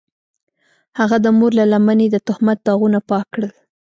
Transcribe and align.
هغه 0.99 1.17
د 1.25 1.27
مور 1.37 1.51
له 1.59 1.65
لمنې 1.73 2.07
د 2.11 2.17
تهمت 2.27 2.57
داغونه 2.67 2.99
پاک 3.09 3.25
کړل. 3.33 3.51